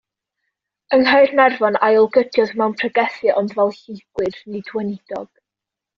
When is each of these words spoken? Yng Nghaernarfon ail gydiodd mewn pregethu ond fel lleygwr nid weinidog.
Yng 0.95 1.03
Nghaernarfon 1.09 1.77
ail 1.89 2.09
gydiodd 2.17 2.55
mewn 2.63 2.75
pregethu 2.81 3.35
ond 3.43 3.55
fel 3.59 3.75
lleygwr 3.81 4.35
nid 4.55 4.77
weinidog. 4.79 5.31